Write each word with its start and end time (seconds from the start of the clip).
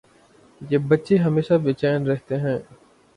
یہ 0.61 0.77
بچے 0.89 1.15
ہمیشہ 1.17 1.53
بے 1.63 1.73
چین 1.73 2.07
رہتیں 2.07 2.37
ہیں 2.37 2.57